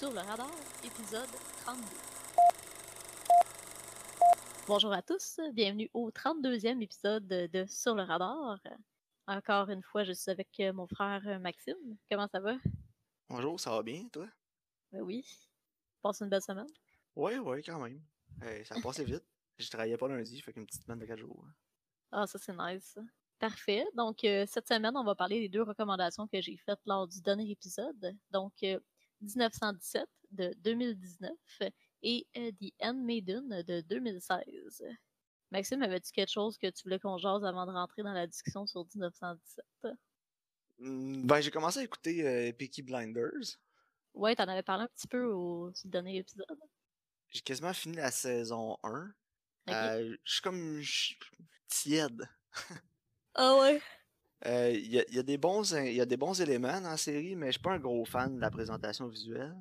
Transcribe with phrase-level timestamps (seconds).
[0.00, 0.50] Sur le radar,
[0.82, 1.28] épisode
[1.66, 1.82] 32.
[4.66, 8.58] Bonjour à tous, bienvenue au 32e épisode de Sur le radar.
[9.26, 11.98] Encore une fois, je suis avec mon frère Maxime.
[12.10, 12.56] Comment ça va?
[13.28, 14.26] Bonjour, ça va bien, toi?
[14.90, 15.22] Ben oui.
[16.00, 16.70] Passe une belle semaine?
[17.14, 18.00] Oui, oui, quand même.
[18.64, 19.26] ça a passé vite.
[19.58, 21.44] Je travaillais pas lundi, fait qu'une petite semaine de 4 jours.
[22.10, 22.98] Ah, ça c'est nice.
[23.38, 23.84] Parfait.
[23.94, 27.20] Donc, euh, cette semaine, on va parler des deux recommandations que j'ai faites lors du
[27.20, 28.16] dernier épisode.
[28.30, 28.54] Donc,
[29.20, 31.30] 1917 euh, de 2019
[32.02, 34.84] et euh, The Handmaiden de 2016.
[35.50, 38.66] Maxime, avais-tu quelque chose que tu voulais qu'on jase avant de rentrer dans la discussion
[38.66, 39.64] sur 1917?
[40.78, 43.58] Mmh, ben, j'ai commencé à écouter Peaky Blinders.
[44.14, 46.58] Ouais, t'en avais parlé un petit peu au, dernier épisode.
[47.28, 49.12] J'ai quasiment fini la saison 1.
[49.66, 50.82] je suis comme
[51.68, 52.28] tiède.
[53.34, 53.80] Ah ouais?
[54.46, 57.46] Euh, il y, a, des bons, y a des bons éléments dans la série, mais
[57.46, 59.54] je suis pas un gros fan de la présentation visuelle.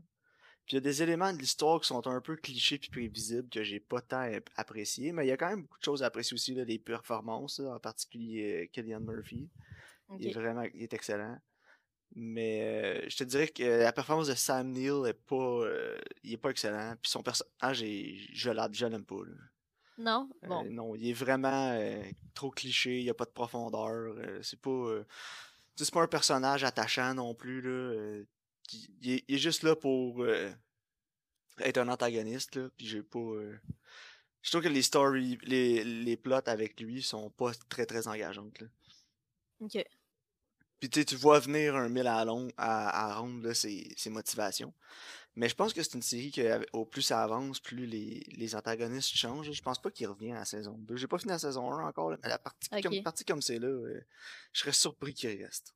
[0.65, 3.49] Puis il y a des éléments de l'histoire qui sont un peu clichés puis prévisibles
[3.49, 6.05] que j'ai pas tant apprécié, mais il y a quand même beaucoup de choses à
[6.05, 9.49] apprécier aussi, là, les performances, en particulier euh, Killian Murphy.
[10.17, 11.37] Il est vraiment il est excellent.
[12.15, 15.65] Mais euh, je te dirais que la performance de Sam Neill est pas,
[16.23, 16.95] il est pas excellent.
[17.01, 19.17] Puis son personnage, je l'aime pas.
[19.99, 20.29] Non?
[20.47, 20.65] Bon.
[20.65, 22.01] Euh, non, il est vraiment euh,
[22.33, 24.15] trop cliché, il n'y a pas de profondeur.
[24.15, 25.03] Euh, c'est pas.
[25.75, 27.61] c'est pas un personnage attachant non plus.
[27.61, 28.23] Là,
[29.01, 30.25] il, est, juste là pour
[31.59, 32.55] être un antagoniste.
[32.55, 33.19] Là, puis j'ai pas.
[34.41, 38.61] je trouve que les stories, les, les plots avec lui sont pas très très engageantes.
[38.61, 38.67] Là.
[39.59, 39.85] Ok.
[40.79, 44.73] Puis tu vois venir un mille à, long, à, à ronde ses, ses motivations.
[45.35, 48.55] Mais je pense que c'est une série que au plus ça avance, plus les, les
[48.55, 49.51] antagonistes changent.
[49.51, 50.95] Je pense pas qu'il revient à la saison 2.
[50.97, 53.67] J'ai pas fini la saison 1 encore, mais la partie, comme, partie comme c'est là,
[53.67, 54.01] euh,
[54.51, 55.75] je serais surpris qu'il reste.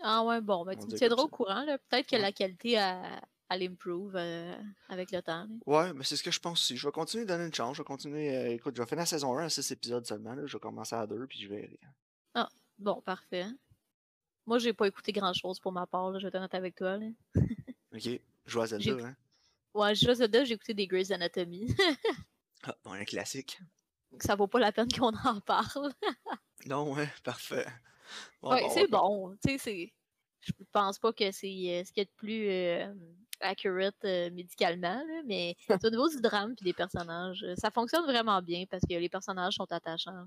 [0.00, 1.64] Ah ouais, bon, ben, tu me tiendras au courant.
[1.88, 4.56] Peut-être que la qualité a, l'improve euh,
[4.88, 5.46] avec le temps.
[5.66, 6.76] Ouais, mais c'est ce que je pense aussi.
[6.76, 7.76] Je vais continuer de donner une chance.
[7.76, 8.36] Je vais continuer.
[8.36, 10.34] Euh, écoute, je vais finir la saison 1 à 6 épisodes seulement.
[10.46, 11.78] Je vais commencer à 2 puis je vais.
[12.34, 12.48] Ah,
[12.78, 13.46] bon, parfait.
[14.46, 16.18] Moi, j'ai pas écouté grand chose pour ma part.
[16.18, 16.98] Je vais être avec toi.
[17.94, 18.20] ok.
[18.46, 19.16] Joue à Zelda, hein?
[19.74, 21.74] Ouais, je joue à Zelda, j'ai écouté des Grey's Anatomy.
[22.64, 23.58] ah, bon, un classique.
[24.20, 25.92] Ça vaut pas la peine qu'on en parle.
[26.66, 27.66] non, ouais, parfait.
[28.42, 29.36] ouais, c'est bon.
[29.46, 29.92] Tu sais.
[30.42, 32.92] Je pense pas que c'est euh, ce qui est de plus euh,
[33.40, 38.42] accurate euh, médicalement, là, mais au niveau du drame et des personnages, ça fonctionne vraiment
[38.42, 40.26] bien parce que les personnages sont attachants.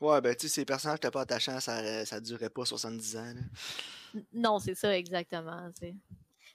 [0.00, 3.34] Ouais, ben tu sais, ces personnages n'étaient pas attachants, ça, ça durait pas 70 ans.
[4.32, 5.70] Non, c'est ça, exactement.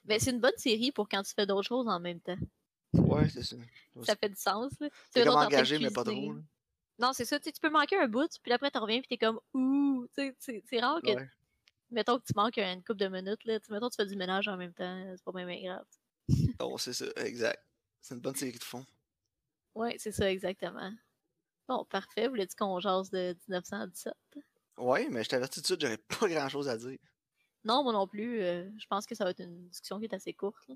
[0.06, 2.38] Mais c'est une bonne série pour quand tu fais d'autres choses en même temps.
[2.94, 3.56] Ouais, c'est ça.
[4.04, 4.72] Ça fait du sens.
[5.14, 6.36] C'est comme engagé, mais pas trop.
[6.98, 7.40] Non, c'est ça.
[7.40, 10.08] Tu peux manquer un bout, puis après, tu reviens, puis t'es comme ouh.
[10.16, 11.12] C'est rare que.
[11.92, 13.46] Mettons que tu manques une couple de minutes.
[13.46, 13.60] Là.
[13.70, 15.14] Mettons que tu fais du ménage en même temps.
[15.16, 15.86] C'est pas même grave.
[16.58, 17.64] bon, c'est ça, exact.
[18.02, 18.86] C'est une bonne série de fond.
[19.76, 20.92] Ouais, c'est ça, exactement.
[21.68, 22.28] Bon, parfait.
[22.28, 24.14] Voulais-tu qu'on jase de 1917?
[24.78, 26.98] Ouais, mais je t'avertis tout de suite, j'aurais pas grand chose à dire.
[27.66, 28.42] Non, moi non plus.
[28.42, 30.70] Euh, je pense que ça va être une discussion qui est assez courte.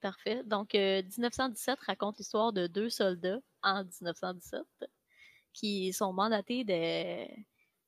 [0.00, 0.42] Parfait.
[0.44, 4.62] Donc, 1917 euh, raconte l'histoire de deux soldats en 1917
[5.52, 6.64] qui sont mandatés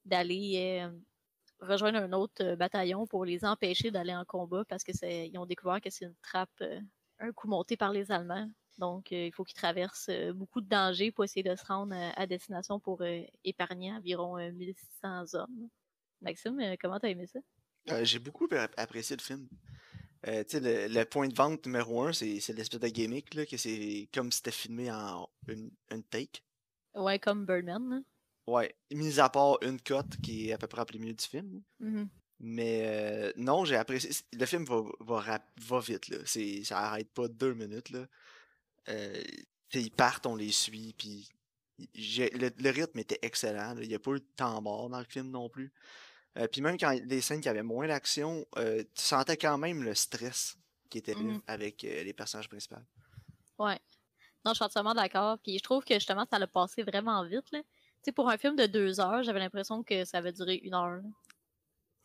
[0.05, 0.91] d'aller euh,
[1.60, 5.91] rejoindre un autre bataillon pour les empêcher d'aller en combat parce qu'ils ont découvert que
[5.91, 6.62] c'est une trappe,
[7.19, 8.50] un coup monté par les Allemands.
[8.78, 12.78] Donc, il faut qu'ils traversent beaucoup de dangers pour essayer de se rendre à, destination
[12.78, 13.03] pour
[13.44, 15.69] épargner environ 1600 hommes.
[16.21, 17.41] Maxime, comment t'as aimé ça?
[17.90, 19.48] Euh, j'ai beaucoup apprécié le film.
[20.26, 24.08] Euh, le, le, point de vente numéro un, c'est l'espèce de gimmick, là, que c'est
[24.12, 26.42] comme si c'était filmé en une, une, take.
[26.94, 28.02] Ouais, comme Birdman.
[28.46, 31.62] Ouais, mis à part une cote qui est à peu près le milieu du film.
[31.80, 32.08] Mm-hmm.
[32.40, 34.10] Mais euh, non, j'ai apprécié.
[34.32, 36.18] Le film va, va, va vite, là.
[36.24, 38.06] Ça arrête pas deux minutes, là.
[39.74, 41.28] ils partent, on les suit, puis
[41.78, 43.76] le, le, rythme était excellent.
[43.80, 45.72] Il n'y a pas eu de temps mort dans le film non plus.
[46.38, 49.82] Euh, puis même quand les scènes qui avaient moins d'action, euh, tu sentais quand même
[49.82, 50.56] le stress
[50.90, 52.76] qui était là mmh avec euh, les personnages principaux.
[53.58, 53.78] Ouais.
[54.44, 55.38] Non, je suis entièrement d'accord.
[55.42, 57.46] Puis je trouve que justement, ça l'a passé vraiment vite.
[57.50, 57.62] Tu
[58.02, 61.00] sais, pour un film de deux heures, j'avais l'impression que ça avait duré une heure.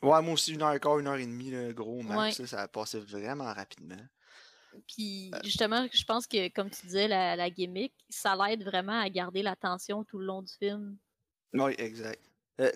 [0.02, 2.44] Ouais, moi aussi, une heure et quart, une heure et demie, le gros max.
[2.46, 3.98] ça a passé vraiment rapidement.
[4.88, 9.10] Puis justement, je pense que, comme tu disais, la, la gimmick, ça l'aide vraiment à
[9.10, 10.98] garder l'attention tout le long du film.
[11.54, 12.22] Oui, exact.
[12.60, 12.72] Euh,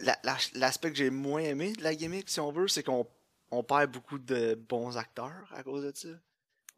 [0.54, 3.06] l'aspect que j'ai moins aimé de la gimmick, si on veut, c'est qu'on
[3.52, 6.08] on perd beaucoup de bons acteurs à cause de ça.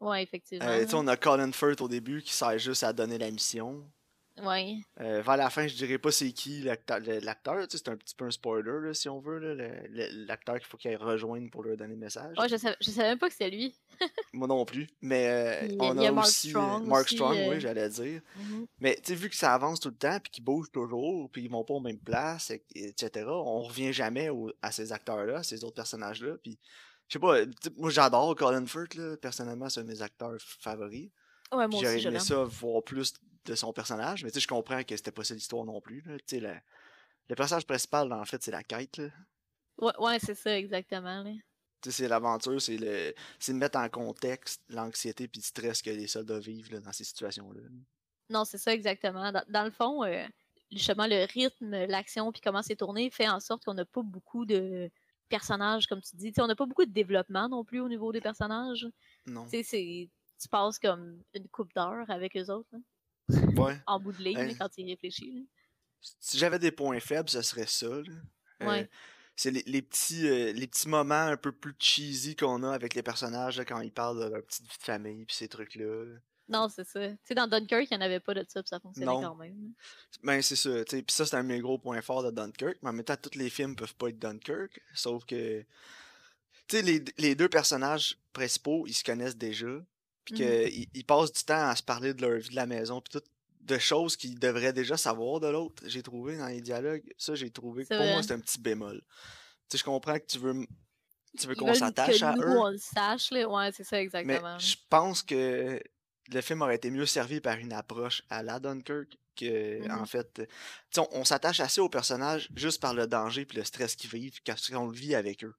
[0.00, 0.68] Ouais, effectivement.
[0.68, 3.82] Euh, on a Colin Firth au début qui sert juste à donner la mission.
[4.42, 4.76] Ouais.
[5.00, 7.66] Euh, vers la fin, je dirais pas c'est qui l'acteur.
[7.70, 9.38] C'est un petit peu un spoiler, là, si on veut.
[10.26, 12.36] L'acteur qu'il faut qu'il rejoigne pour leur donner le message.
[12.38, 13.74] Ouais, je savais, je savais même pas que c'était lui.
[14.34, 14.86] Moi non plus.
[15.00, 17.48] Mais euh, a- on a a, Mark aussi Strong euh, Mark aussi, Strong, euh.
[17.50, 18.20] oui, j'allais dire.
[18.36, 18.66] Mhm.
[18.80, 21.42] Mais tu sais, vu que ça avance tout le temps, puis qu'ils bougent toujours, puis
[21.42, 25.38] ils vont pas aux mêmes places, et- etc., on revient jamais au- à ces acteurs-là,
[25.38, 26.34] à ces autres personnages-là.
[26.42, 26.58] Puis,
[27.08, 27.36] je sais pas,
[27.78, 31.08] moi j'adore Colin Firth, là, personnellement, c'est un de mes acteurs favoris.
[31.52, 33.14] Ouais, moi aussi, J'aurais aimé ça voir plus
[33.46, 36.00] de son personnage, mais tu sais, je comprends que c'était pas ça l'histoire non plus.
[36.02, 36.16] Là.
[36.18, 36.60] Tu sais, la-
[37.28, 38.98] Le personnage principal, en fait, c'est la quête.
[38.98, 39.08] Là.
[39.78, 41.22] Ouais, ouais c'est ça, exactement.
[41.22, 41.32] là.
[41.82, 43.14] Tu sais, c'est l'aventure, c'est le...
[43.38, 46.92] c'est de mettre en contexte l'anxiété puis le stress que les soldats vivent là, dans
[46.92, 47.60] ces situations-là.
[48.30, 49.30] Non, c'est ça, exactement.
[49.32, 50.24] Dans, dans le fond, euh,
[50.72, 54.44] justement, le rythme, l'action, puis comment c'est tourné fait en sorte qu'on n'a pas beaucoup
[54.46, 54.90] de
[55.28, 56.28] personnages, comme tu dis.
[56.30, 58.86] Tu sais, on n'a pas beaucoup de développement non plus au niveau des personnages.
[59.26, 59.44] Non.
[59.44, 60.10] Tu sais, c'est-
[60.40, 62.70] tu passes comme une coupe d'heure avec eux autres,
[63.28, 63.80] Ouais.
[63.86, 64.48] en bout de ligne, Ouais.
[64.48, 65.32] là, quand tu y réfléchis.
[65.32, 65.40] là.
[66.20, 67.88] Si j'avais des points faibles, ce serait ça.
[67.88, 68.02] là.
[68.62, 68.84] Euh,
[69.34, 72.94] c'est les, les petits, euh, les petits moments un peu plus cheesy qu'on a avec
[72.94, 76.04] les personnages là, quand ils parlent de leur petite vie de famille puis ces trucs-là.
[76.04, 76.18] là.
[76.48, 77.08] Non, c'est ça.
[77.08, 79.20] Tu sais, dans Dunkirk, il n'y en avait pas de ça, puis ça fonctionnait Non.
[79.20, 79.72] quand même.
[80.22, 80.70] Ben, c'est ça.
[80.84, 82.76] Puis ça, c'est un de mes gros points forts de Dunkirk.
[82.82, 84.80] Mais en même temps, tous les films peuvent pas être Dunkirk.
[84.94, 85.60] Sauf que.
[86.68, 89.84] Tu sais, les, les deux personnages principaux, ils se connaissent déjà.
[90.26, 90.38] Puis Mhm.
[90.68, 93.00] qu'ils ils passent du temps à se parler de leur vie de la maison.
[93.00, 93.24] Puis tout.
[93.62, 95.82] De choses qu'ils devraient déjà savoir de l'autre.
[95.86, 97.02] J'ai trouvé dans les dialogues.
[97.18, 99.00] Ça, j'ai trouvé que pour moi, c'est un petit bémol.
[99.68, 100.54] Tu sais, je comprends que tu veux.
[101.36, 102.58] Tu veux qu'on s'attache à nous, eux.
[102.58, 103.48] on le sache, là.
[103.48, 104.56] Ouais, c'est ça, exactement.
[104.60, 105.82] je pense que
[106.32, 109.90] le film aurait été mieux servi par une approche à la Dunkirk que, Mhm.
[110.00, 110.42] en fait,
[110.96, 114.38] on, on s'attache assez aux personnages juste par le danger puis le stress qu'ils vivent
[114.46, 115.54] quand on le vit avec eux.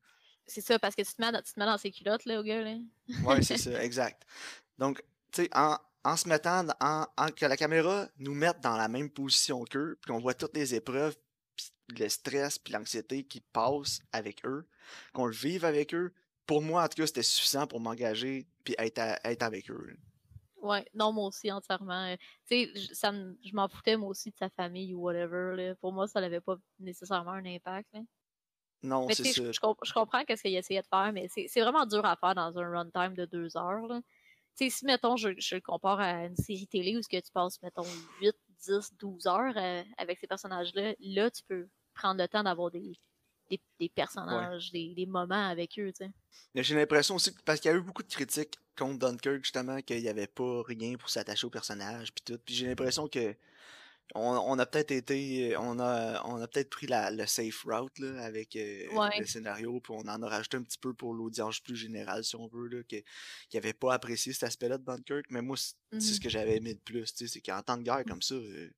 [0.47, 2.39] C'est ça, parce que tu te, mets dans, tu te mets dans ses culottes, là,
[2.39, 2.77] au gars, là.
[3.23, 4.23] Ouais, c'est ça, exact.
[4.77, 8.77] Donc, tu sais, en, en se mettant, en, en- que la caméra nous mette dans
[8.77, 11.15] la même position qu'eux, puis qu'on voit toutes les épreuves,
[11.55, 14.67] puis le stress, puis l'anxiété qui passent avec eux,
[15.13, 16.13] qu'on le vive avec eux,
[16.45, 19.85] pour moi, en tout cas, c'était suffisant pour m'engager puis être, à- être avec eux.
[19.87, 19.93] là.
[20.61, 22.05] Ouais, non, moi aussi, entièrement.
[22.11, 22.15] Euh,
[22.49, 25.55] Tu sais, je- ça me- je m'en foutais, moi aussi, de sa famille ou whatever,
[25.55, 25.75] là.
[25.75, 27.99] Pour moi, ça n'avait pas nécessairement un impact, là.
[28.83, 29.43] Non, c'est ça.
[29.43, 32.15] je, je comp- je comprends qu'est-ce qu'il essayait de faire, mais c'est vraiment dur à
[32.15, 34.01] faire dans un runtime de deux heures, là.
[34.55, 37.61] Si, mettons, je, je le compare à une série télé où ce que tu passes,
[37.61, 37.85] mettons,
[38.21, 38.35] 8,
[38.65, 42.97] 10, 12 heures euh, avec ces personnages-là, là, tu peux prendre le temps d'avoir des,
[43.51, 46.05] des, des personnages, des, des moments avec eux, tu
[46.55, 50.01] j'ai l'impression aussi, parce qu'il y a eu beaucoup de critiques contre Dunkirk, justement, qu'il
[50.01, 52.39] n'y avait pas rien pour s'attacher au personnage, puis tout.
[52.43, 53.35] Puis j'ai l'impression que
[54.15, 57.97] on, on a peut-être été, on a, on a peut-être pris la, le safe route
[57.99, 59.19] là, avec euh, Ouais.
[59.19, 62.35] le scénario, puis on en a rajouté un petit peu pour l'audience plus générale, si
[62.35, 62.97] on veut, là, que,
[63.49, 65.25] qui avait pas apprécié cet aspect-là de Dunkirk.
[65.29, 66.19] Mais moi, c'est ce Mhm.
[66.19, 68.69] que j'avais aimé de plus, tu sais, c'est qu'en temps de guerre comme ça, euh,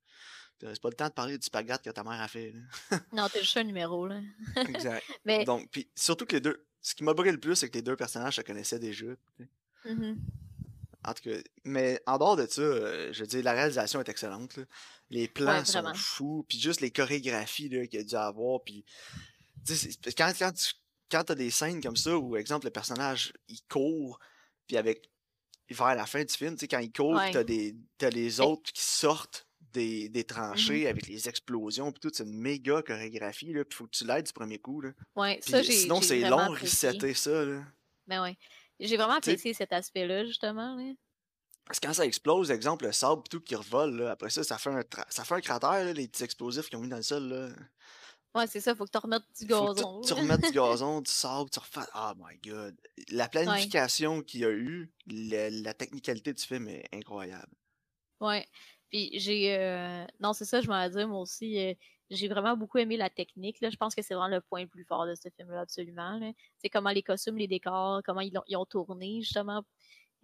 [0.61, 2.51] c'est pas le temps de parler du spaghette que ta mère a fait.
[2.51, 2.59] là.
[3.13, 4.19] Non, t'es juste un numéro, là.
[4.67, 5.05] exact.
[5.25, 7.75] Mais, Donc, puis surtout que les deux, ce qui m'a brûlé le plus, c'est que
[7.75, 9.05] les deux personnages se connaissaient déjà.
[9.37, 9.49] sais.
[11.05, 14.09] En tout cas, mais en dehors de ça, euh, je veux dire, la réalisation est
[14.09, 14.57] excellente.
[14.57, 14.63] là.
[15.09, 18.83] Les plans Ouais, sont fous, puis juste les chorégraphies qu'il y a dû avoir, puis
[20.17, 20.73] quand, quand tu
[21.11, 24.19] quand t'as des scènes comme ça où, exemple, le personnage, il court,
[24.67, 25.09] puis avec
[25.71, 27.31] vers la fin du film, tu sais, quand il court, Ouais.
[27.31, 27.75] t'as des
[28.11, 30.87] les autres qui sortent des, des tranchées Mhm.
[30.87, 34.25] avec les explosions, puis tout, c'est une méga chorégraphie, là, puis faut que tu l'aides
[34.27, 34.91] du premier coup, là.
[35.15, 37.63] Ouais, ça, j'ai sinon, c'est long, resetter ça, là.
[38.05, 38.37] Mais ouais.
[38.79, 40.75] J'ai vraiment apprécié cet aspect-là, justement.
[40.75, 40.93] Là.
[41.65, 44.57] Parce que quand ça explose, exemple, le sable tout qui revole, là, après ça, ça
[44.57, 47.03] fait un, ça fait un cratère, là, les petits explosifs qu'ils ont mis dans le
[47.03, 47.23] sol.
[47.23, 47.49] Là.
[48.35, 50.01] Ouais, c'est ça, faut que tu remettes du Faut que gazon.
[50.01, 51.87] tu, remettes du gazon, du sable, tu refais.
[51.95, 52.75] Oh my god.
[53.09, 57.53] La planification qu'il y a eu, la, la technicalité du film est incroyable.
[58.19, 58.47] Ouais.
[58.89, 59.55] Puis j'ai.
[59.55, 61.59] euh, Non, c'est ça, je m'en dire, moi aussi.
[61.59, 61.73] euh,
[62.09, 63.61] J'ai vraiment beaucoup aimé la technique.
[63.61, 63.69] Là.
[63.69, 66.17] Je pense que c'est vraiment le point le plus fort de ce film-là, absolument.
[66.19, 66.31] là.
[66.57, 69.63] C'est comment les costumes, les décors, comment ils, l'ont- ils ont tourné, justement.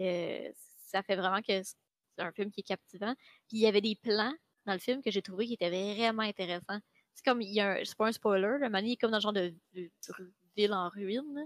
[0.01, 0.51] Euh,
[0.87, 1.75] ça fait vraiment que c'est
[2.17, 3.13] un film qui est captivant.
[3.47, 4.33] Puis il y avait des plans
[4.65, 6.79] dans le film que j'ai trouvé qui étaient vraiment intéressants.
[7.13, 9.17] C'est comme, il y a un, c'est pas un spoiler, le Manny est comme dans
[9.17, 11.23] le genre de, de- de ville en ruine.
[11.35, 11.43] là.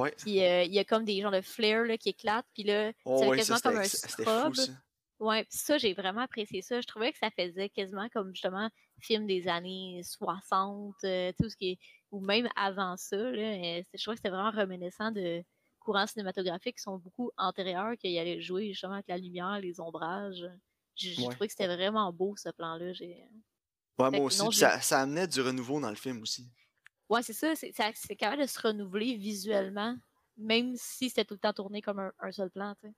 [0.00, 0.14] Ouais.
[0.18, 2.46] Puis euh, il y a comme des genres de flares là, qui éclatent.
[2.54, 4.54] Puis là, Oh, c'est ouais, quasiment ça, comme un fou, strobe.
[4.54, 4.72] ça.
[5.18, 6.80] Ouais, pis ça, j'ai vraiment apprécié ça.
[6.80, 8.68] Je trouvais que ça faisait quasiment comme justement
[9.00, 11.78] film des années 60, euh, tout ce qui est,
[12.10, 13.16] ou même avant ça.
[13.16, 15.42] Là, euh, je trouvais que c'était vraiment reminiscent de
[15.80, 20.46] courants cinématographiques qui sont beaucoup antérieurs, qui allaient jouer justement avec la lumière, les ombrages.
[20.96, 21.30] J'ai Ouais.
[21.30, 22.92] trouvé que c'était vraiment beau ce plan-là.
[22.92, 23.24] J'ai-
[23.98, 24.38] Ouais, moi aussi.
[24.42, 26.50] non, ça, ça amenait du renouveau dans le film aussi.
[27.08, 29.96] Ouais, c'est ça, c'est ça- c'est capable de se renouveler visuellement,
[30.36, 32.94] même si c'était tout le temps tourné comme un, un seul plan, tu sais.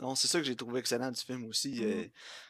[0.00, 1.80] Non, c'est ça que j'ai trouvé excellent du film aussi.
[1.80, 1.82] Mhm.
[1.82, 2.04] euh,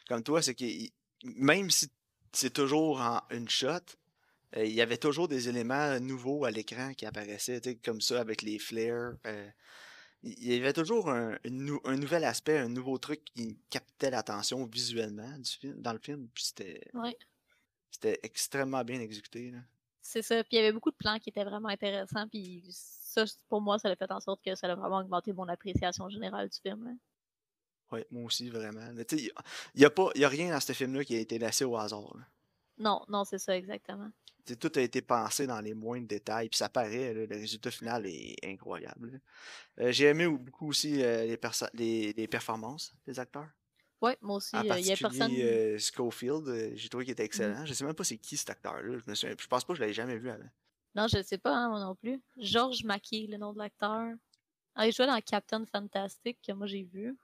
[0.08, 0.90] comme toi, c'est qu'il
[1.24, 1.90] même si
[2.32, 3.80] c'est toujours en une shot,
[4.56, 8.42] euh, il y avait toujours des éléments nouveaux à l'écran qui apparaissaient, comme ça, avec
[8.42, 9.14] les flares.
[9.26, 9.48] Euh,
[10.22, 15.50] il y avait toujours un, nouvel aspect, un nouveau truc qui captait l'attention visuellement du
[15.50, 16.28] film, dans le film.
[16.34, 16.82] c'était
[17.90, 19.52] c'était extrêmement bien exécuté.
[20.02, 20.42] C'est ça.
[20.42, 22.26] Puis il y avait beaucoup de plans qui étaient vraiment intéressants.
[22.28, 25.48] Puis ça, pour moi, ça a fait en sorte que ça a vraiment augmenté mon
[25.48, 26.98] appréciation générale du film.
[27.90, 28.86] Oui, moi aussi, vraiment.
[29.12, 29.30] Il
[29.76, 32.14] n'y a, a, a rien dans ce film-là qui a été laissé au hasard.
[32.78, 34.10] Non, non, c'est ça, exactement.
[34.60, 38.36] tout a été pensé dans les moindres détails, puis ça paraît, le résultat final est
[38.44, 39.20] incroyable.
[39.80, 41.36] Euh, j'ai aimé beaucoup aussi euh,
[41.74, 43.48] les, les, performances des acteurs.
[44.00, 44.54] Oui, moi aussi.
[44.54, 45.78] Euh, il y a personne.
[45.78, 47.26] Schofield, j'ai trouvé qu'il était mmh.
[47.26, 47.60] excellent.
[47.66, 48.98] Je Je sais même pas c'est qui cet acteur-là.
[49.06, 50.48] Je, je pense pas que je l'avais jamais vu avant.
[50.94, 52.20] Non, je ne sais pas, hein, moi non plus.
[52.36, 54.14] George Mackey, le nom de l'acteur.
[54.76, 57.16] Ah, il jouait dans Captain Fantastic, que moi j'ai vu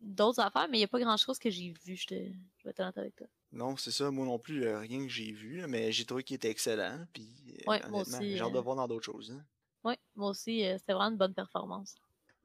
[0.00, 2.14] d'autres affaires, mais il n'y a pas grand chose que j'ai vu, je, te...
[2.14, 2.32] vais
[2.66, 3.26] être honnête avec toi.
[3.52, 6.36] Non, c'est ça, moi non plus, euh, rien que j'ai vu, mais j'ai trouvé qu'il
[6.36, 7.04] était excellent.
[7.12, 7.28] Puis,
[7.60, 8.36] euh, ouais, aussi.
[8.36, 9.32] J'ai hâte de euh, voir dans d'autres choses.
[9.32, 9.44] Hein.
[9.84, 11.96] Oui, moi aussi, c'était vraiment une bonne performance.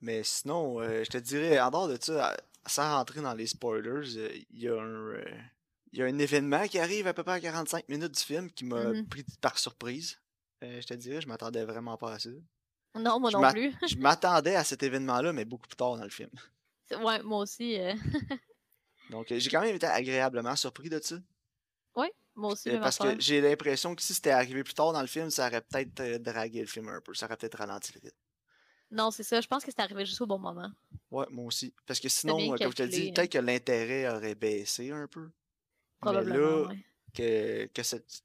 [0.02, 2.36] Mais sinon, je te dirais, en dehors de ça,
[2.66, 5.18] sans rentrer dans les spoilers, il y a un.
[5.92, 8.50] il y a un événement qui arrive à peu près à 45 minutes du film
[8.52, 9.08] qui m'a mm-hmm.
[9.08, 10.18] pris par surprise.
[10.62, 12.30] je te dirais, je m'attendais vraiment pas à ça.
[12.96, 13.74] Non, moi non plus.
[13.88, 16.30] je m'attendais à cet événement-là, mais beaucoup plus tard dans le film.
[16.92, 17.80] Ouais, moi aussi.
[17.80, 17.94] Euh.
[19.10, 21.16] Donc, j'ai quand même été agréablement surpris de ça.
[21.96, 22.70] Oui, moi aussi.
[22.80, 25.62] parce que j'ai l'impression que si c'était arrivé plus tard dans le film, ça aurait
[25.62, 27.14] peut-être euh, dragué le film un peu.
[27.14, 28.18] Ça aurait peut-être ralenti le rythme.
[28.92, 29.42] Non, c'est ça.
[29.42, 30.70] Je pense que c'est arrivé juste au bon moment.
[31.12, 31.74] Ouais, moi aussi.
[31.86, 35.30] Parce que sinon, comme je te dis, peut-être que l'intérêt aurait baissé un peu.
[36.00, 36.68] Probablement.
[36.68, 36.82] Mais là,
[37.16, 37.82] que, que,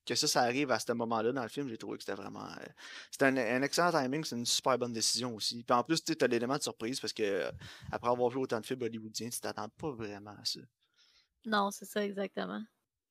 [0.07, 2.45] que, ça, ça arrive à ce moment-là dans le film, j'ai trouvé que c'était vraiment.
[2.45, 2.67] Euh,
[3.11, 5.63] c'était un, excellent timing, c'est une super bonne décision aussi.
[5.63, 7.51] Puis en plus, tu as l'élément de surprise parce que
[7.93, 10.61] après avoir vu autant de films hollywoodiens, tu t'attends pas vraiment à ça.
[11.47, 12.63] Non, c'est ça, exactement.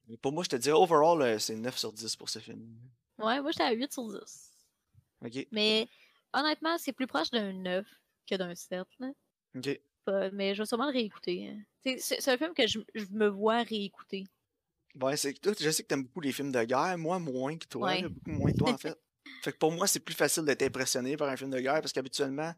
[0.08, 2.78] Mais pour moi, je te dirais, overall, euh, c'est 9 sur 10 pour ce film.
[3.18, 4.52] Ouais, moi, j'étais à 8 sur 10.
[5.26, 5.48] OK.
[5.52, 5.88] Mais
[6.34, 7.86] honnêtement, c'est plus proche d'un 9
[8.28, 8.86] que d'un 7.
[9.00, 9.12] Là.
[9.56, 9.80] OK.
[10.34, 11.50] mais je vais sûrement le réécouter.
[11.50, 11.96] Hein.
[12.00, 14.26] C'est un film que je, je me vois réécouter.
[14.96, 17.66] Ouais, c'est toi, je sais que t'aimes beaucoup les films de guerre, moi moins que
[17.66, 18.98] toi, beaucoup moins que toi en fait.
[19.44, 21.94] Fait que pour moi, c'est plus facile d'être impressionné par un film de guerre parce
[21.94, 22.54] qu'habituellement,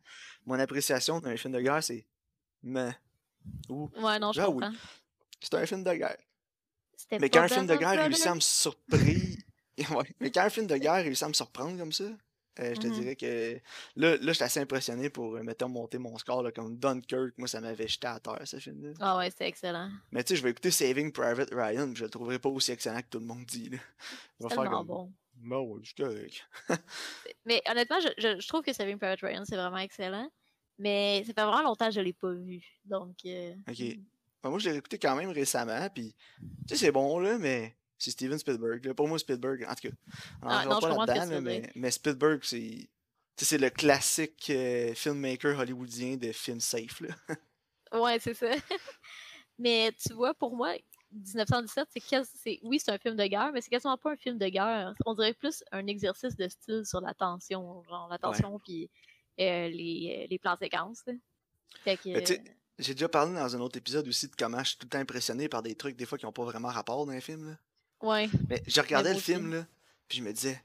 [0.45, 2.07] mon appréciation d'un film de guerre, c'est
[2.63, 2.95] mais
[3.69, 4.71] ou ouais, non, je comprends.
[5.41, 6.17] C'est un film de guerre.
[7.19, 9.03] Mais quand un film de guerre réussit à me surprendre,
[9.95, 10.15] ouais.
[10.19, 12.05] mais quand un film de guerre réussit à me surprendre comme ça,
[12.59, 13.59] euh, je te mmh dirais que
[13.95, 16.43] là, là j'étais assez impressionné pour, euh, mettons, monter mon score.
[16.43, 18.91] Là, comme Dunkirk, moi, ça m'avait jeté à terre, ce film-là.
[18.99, 19.89] Ah ouais, c'était excellent.
[20.11, 22.99] Mais tu sais, je vais écouter Saving Private Ryan, je le trouverai pas aussi excellent
[23.01, 23.71] que tout le monde dit.
[24.39, 25.11] Bon.
[25.35, 26.45] Bon, ouais, je correct.
[27.45, 30.29] mais honnêtement, je, je, trouve que Saving Private Ryan, c'est vraiment excellent.
[30.77, 32.61] Mais ça fait vraiment longtemps que je l'ai pas vu.
[32.85, 33.17] Donc.
[33.25, 33.97] Euh, ok.
[34.43, 37.75] Ben, moi, je l'ai écouté quand même récemment, puis tu sais, c'est bon, là, mais
[38.01, 38.93] c'est Steven Spielberg.
[38.93, 39.95] Pour moi, Spielberg, en tout cas,
[40.41, 42.89] on ah, non, pas là-dedans, mais, mais, Spielberg, c'est.
[43.37, 47.01] C'est le classique euh, filmmaker hollywoodien de film safe.
[47.01, 47.15] Là.
[47.99, 48.51] ouais, c'est ça.
[49.57, 50.75] mais tu vois, pour moi,
[51.11, 51.87] 1917,
[52.35, 54.93] c'est oui, c'est un film de guerre, mais c'est quasiment pas un film de guerre.
[55.07, 58.91] On dirait plus un exercice de style sur la tension, genre la tension puis
[59.39, 61.03] euh, les, les plans séquences.
[62.77, 64.99] J'ai déjà parlé dans un autre épisode aussi de comment je suis tout le temps
[64.99, 67.49] impressionné par des trucs des fois qui n'ont pas vraiment rapport dans un film.
[67.49, 67.57] Là.
[68.01, 68.29] Ouais.
[68.49, 69.65] Mais je regardais le film, là,
[70.07, 70.61] puis je me disais,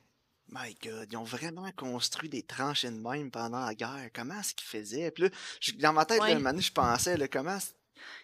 [0.49, 4.11] My God, ils ont vraiment construit des tranchées de même pendant la guerre.
[4.15, 5.11] Comment est-ce qu'ils faisaient?
[5.11, 5.31] Puis là,
[5.81, 6.61] dans ma tête, ouais.
[6.61, 7.59] je pensais, là, comment,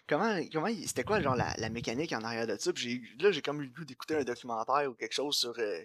[0.07, 2.71] comment, comment c'était quoi, genre, la, la, mécanique en arrière de ça?
[2.71, 5.83] Puis là, j'ai comme eu le goût d'écouter un documentaire ou quelque chose sur euh,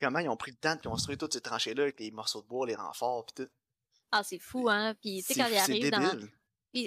[0.00, 2.46] comment ils ont pris le temps de construire toutes ces tranchées-là avec les morceaux de
[2.46, 3.50] bois, les renforts, puis tout.
[4.12, 4.94] Ah, c'est fou, hein?
[5.00, 6.28] Puis, tu sais, quand ils arrivent dans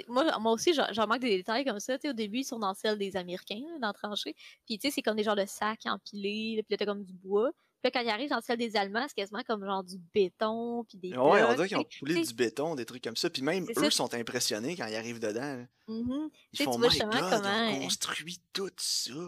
[0.08, 1.98] moi, moi aussi, j'en manque des détails comme ça.
[2.04, 4.36] au début, ils sont dans celle des Américains, dans la tranchée.
[4.65, 7.51] Puis, tu sais, c'est comme des genres de sacs empilés, puis là, comme du bois.
[7.86, 10.98] Puis quand ils arrivent dans celle des Allemands, c'est quasiment comme genre du béton, puis
[10.98, 13.30] des Ouais, on dirait qu'ils ont coulé du béton, des trucs comme ça.
[13.30, 15.63] Puis même eux sont impressionnés quand ils arrivent dedans.
[15.88, 16.30] Mm-hmm.
[16.54, 17.70] Ils font, tu comment...
[17.70, 19.12] ils ont construit tout ça.
[19.13, 19.20] Tu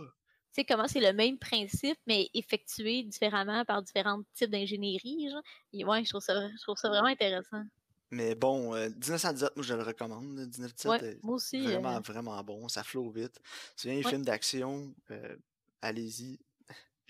[0.54, 5.88] sais, comment c'est le même principe, mais effectué différemment par différents types d'ingénierie, genre.
[5.88, 7.62] ouais, je trouve ça, je trouve ça vraiment intéressant.
[8.10, 10.26] Mais bon, 1917, euh, moi je le recommande.
[10.26, 12.00] 1917 ouais, moi aussi, vraiment, euh.
[12.00, 12.68] vraiment bon.
[12.70, 13.40] Ça flot vite.
[13.76, 14.94] C'est un film d'action.
[15.12, 15.36] Euh,
[15.82, 16.40] allez-y.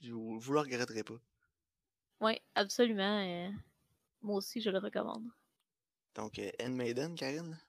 [0.04, 1.20] Vous, vous le regretterez pas.
[2.22, 3.52] Oui, absolument.
[4.22, 5.26] moi aussi, je le recommande.
[6.16, 7.60] Donc, End Maiden, Karine?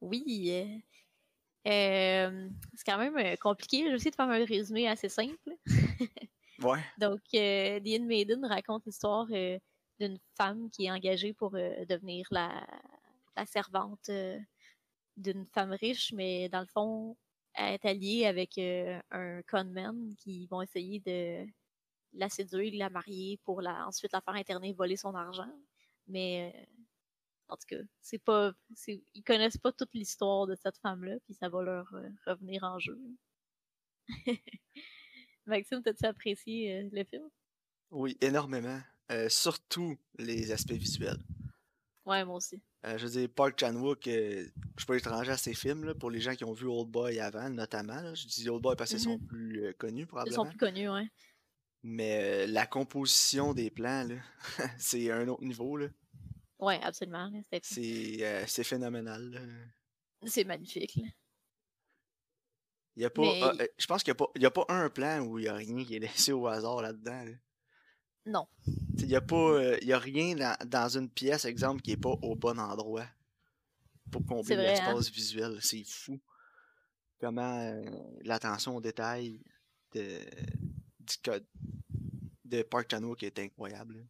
[0.00, 0.72] Oui.
[1.64, 2.30] c'est
[2.86, 3.84] quand même compliqué.
[3.84, 5.50] Je vais essayer de faire un résumé assez simple.
[6.62, 6.78] ouais.
[6.98, 9.26] Donc, The End Maiden raconte l'histoire
[10.00, 12.66] d'une femme qui est engagée pour euh, devenir la,
[13.46, 14.38] servante euh,
[15.16, 17.16] d'une femme riche, mais dans le fond,
[17.56, 21.46] être alliée avec euh, un conman qui vont essayer de
[22.12, 25.50] la séduire, la marier pour la, ensuite la faire interner, voler son argent.
[26.06, 26.68] Mais
[27.48, 28.52] en tout cas, c'est pas,
[29.14, 31.86] ils connaissent pas toute l'histoire de cette femme-là, puis ça va leur
[32.26, 32.98] revenir en jeu.
[35.46, 37.28] Maxime, t'as-tu apprécié le film?
[37.90, 38.80] Oui, énormément.
[39.28, 41.18] Surtout les aspects visuels.
[42.06, 42.60] Ouais, moi aussi.
[42.86, 44.44] Euh, je veux dire, Park Chan-wook, euh,
[44.76, 46.88] je suis pas étranger à ces films, là, pour les gens qui ont vu Old
[46.88, 48.14] Boy avant, notamment.
[48.14, 49.26] Je dis Old Boy parce qu'ils sont Mhm.
[49.26, 50.44] plus euh, connus, Ils probablement.
[50.44, 51.06] sont plus connus, ouais.
[51.82, 54.08] Mais euh, la composition des plans,
[54.78, 55.76] c'est un autre niveau.
[55.76, 55.88] Là.
[56.58, 57.30] Ouais, absolument.
[57.62, 59.40] C'est, euh, phénoménal.
[60.26, 60.96] C'est magnifique.
[60.96, 61.08] là.
[62.96, 65.20] Il y a pas, Mais- euh, je pense qu'il n'y a, a pas un plan
[65.20, 65.98] où il n'y a rien qui est
[66.28, 67.24] laissé au hasard là-dedans.
[67.24, 67.32] là.
[68.26, 68.46] Non.
[68.98, 71.96] Il n'y a, pas, euh, y a rien dans, dans une pièce, exemple, qui n'est
[71.96, 73.06] pas au bon endroit
[74.10, 74.62] pour combler hein?
[74.62, 75.58] l'espace visuel.
[75.60, 76.20] C'est fou.
[77.18, 77.82] Comment euh,
[78.22, 79.42] l'attention au détail
[79.94, 80.20] de,
[81.00, 81.46] du code
[82.44, 83.98] de Park Chan-wook est incroyable.
[83.98, 84.02] là.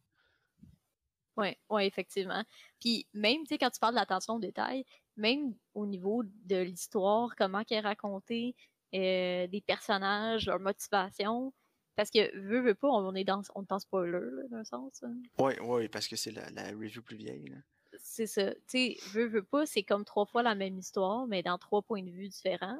[1.37, 2.43] Ouais, ouais, effectivement.
[2.79, 6.57] Puis même, tu sais, quand tu parles de l'attention au détail, même au niveau de
[6.57, 8.55] l'histoire, comment qu'elle est racontée,
[8.93, 11.53] euh, des personnages, leur motivation,
[11.95, 15.03] parce que veut, veut pas, on est dans, on est en spoiler, là, d'un sens.
[15.03, 15.15] hein.
[15.39, 17.47] Ouais, ouais, parce que c'est la, la review plus vieille.
[17.49, 17.57] là.
[17.99, 18.53] C'est ça.
[18.53, 21.81] Tu sais, veut, veut pas, c'est comme trois fois la même histoire, mais dans trois
[21.81, 22.79] points de vue différents.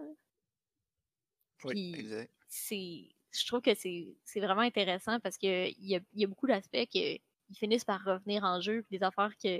[1.63, 2.31] Oui, exact.
[2.47, 6.27] c'est je trouve que c'est c'est vraiment intéressant parce que il y a, y a
[6.27, 7.21] beaucoup d'aspects qui
[7.53, 9.59] finissent par revenir en jeu puis des affaires que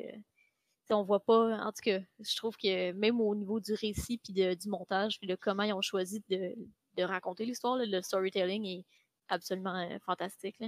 [0.90, 4.34] on voit pas en tout cas je trouve que même au niveau du récit puis
[4.34, 6.54] de- du montage puis de comment ils ont choisi de,
[6.98, 8.86] de raconter l'histoire le storytelling est
[9.32, 10.68] absolument euh, fantastique là.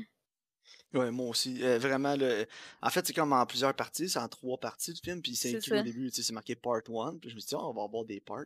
[0.93, 1.61] Ouais, moi aussi.
[1.63, 2.45] Euh, vraiment, le...
[2.81, 5.51] en fait, c'est comme en plusieurs parties, c'est en trois parties du film, puis c'est
[5.51, 7.83] écrit au début, c'est marqué part 1, puis je me suis dit, Ah, on va
[7.83, 8.45] avoir des parts.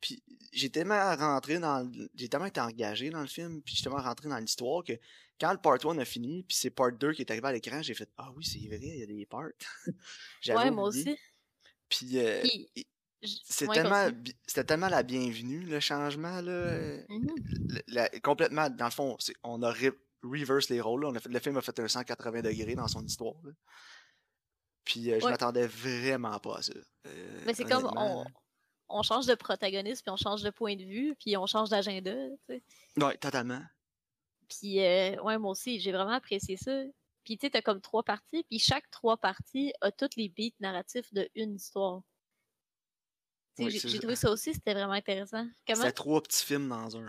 [0.00, 3.82] Puis j'ai tellement rentré dans le- j'ai tellement été engagé dans le film, puis j'ai
[3.84, 4.92] tellement rentré dans l'histoire que
[5.40, 7.80] quand le part 1 a fini, puis c'est part 2 qui est arrivé à l'écran,
[7.82, 9.48] j'ai fait, ah oui, c'est vrai, il y a des parts.
[10.46, 11.12] Ouais moi oublié.
[11.12, 11.18] aussi
[11.88, 12.68] Puis euh, Puis,
[13.44, 14.08] c'est ouais, tellement,
[14.46, 16.50] c'était tellement la bienvenue, le changement, là.
[16.52, 17.02] euh,
[17.88, 21.02] la- complètement, dans le fond, on a re- reverse les rôles.
[21.02, 21.08] là.
[21.08, 23.34] On a fait, le film a fait un 180 degrés dans son histoire.
[23.44, 23.52] là.
[24.84, 25.30] Puis euh, je Ouais.
[25.30, 26.72] m'attendais vraiment pas à ça.
[27.06, 28.24] euh, mais c'est comme on,
[28.88, 32.12] on change de protagoniste puis on change de point de vue puis on change d'agenda
[32.12, 32.62] tu sais.
[32.96, 33.06] là.
[33.08, 33.62] Ouais, totalement.
[34.48, 36.82] Puis, euh, ouais, moi aussi, j'ai vraiment apprécié ça.
[37.24, 40.54] Puis, tu sais, t'as comme trois parties, puis chaque trois parties a toutes les beats
[40.60, 42.02] narratifs de une histoire.
[43.58, 45.46] Oui, j'ai trouvé ça aussi, c'était vraiment intéressant.
[45.66, 45.80] Comment?
[45.80, 47.08] C'était trois petits films dans un.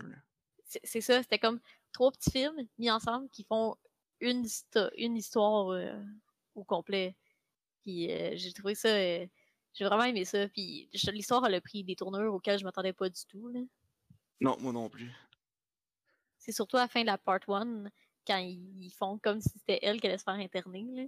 [0.84, 1.60] C'est ça, c'était comme
[1.92, 3.76] trois petits films mis ensemble qui font
[4.20, 6.02] une, histo- une histoire euh,
[6.54, 7.16] au complet.
[7.82, 8.88] Puis, euh, j'ai trouvé ça...
[8.88, 9.26] euh,
[9.74, 10.48] j'ai vraiment aimé ça.
[10.48, 13.60] Puis, l'histoire, elle a pris des tournures auxquelles je m'attendais pas du tout, là.
[14.40, 15.10] Non, moi non plus.
[16.38, 17.84] C'est surtout à la fin de la part 1,
[18.26, 21.02] quand ils font comme si c'était elle qui allait se faire interner, là.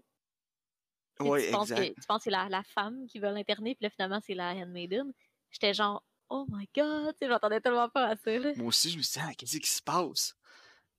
[1.19, 3.31] Tu sais, Ouais, tu, penses que, tu penses que c'est la, la femme qui veut
[3.33, 5.13] l'interner, puis là, finalement, c'est la handmaiden.
[5.51, 8.53] J'étais genre, oh my god, tu sais, j'entendais tellement pas à ça, là.
[8.57, 10.35] Moi aussi, je me suis dit, ah, qu'est-ce qui se passe?